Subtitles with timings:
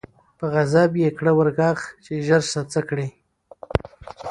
[0.37, 3.07] په غضب یې کړه ور ږغ چي ژر سه څه کړې